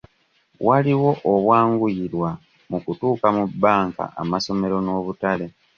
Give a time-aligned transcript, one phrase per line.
[0.67, 2.29] Waliwo obwanguyirwa
[2.69, 5.45] mu kutuuka mu bbanka, amasomero n'obutale.